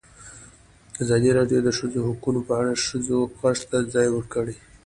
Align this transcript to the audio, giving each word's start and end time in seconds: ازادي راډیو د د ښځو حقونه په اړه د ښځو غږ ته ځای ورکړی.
ازادي 1.03 1.29
راډیو 1.37 1.59
د 1.61 1.65
د 1.67 1.69
ښځو 1.77 1.99
حقونه 2.07 2.39
په 2.47 2.53
اړه 2.59 2.71
د 2.75 2.79
ښځو 2.87 3.17
غږ 3.39 3.59
ته 3.69 3.77
ځای 3.93 4.07
ورکړی. 4.11 4.55